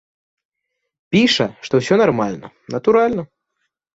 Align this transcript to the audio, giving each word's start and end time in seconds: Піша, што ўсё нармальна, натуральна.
Піша, 1.15 1.47
што 1.69 1.73
ўсё 1.81 1.95
нармальна, 2.03 2.47
натуральна. 2.79 3.23